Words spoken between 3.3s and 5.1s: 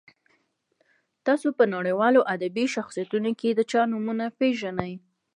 کې چا نومونه پیژنئ.